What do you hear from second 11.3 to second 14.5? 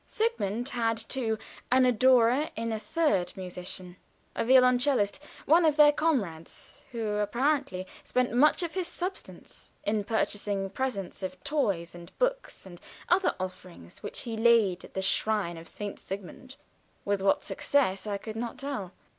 toys and books and other offerings, which he